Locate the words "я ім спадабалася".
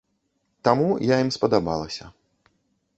1.13-2.05